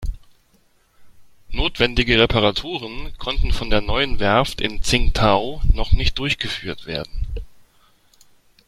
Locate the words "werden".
6.87-7.27